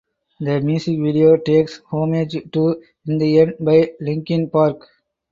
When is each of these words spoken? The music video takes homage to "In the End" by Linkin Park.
The 0.39 0.59
music 0.61 0.97
video 0.99 1.37
takes 1.37 1.79
homage 1.91 2.35
to 2.53 2.81
"In 3.05 3.19
the 3.19 3.39
End" 3.39 3.53
by 3.59 3.91
Linkin 3.99 4.49
Park. 4.49 4.81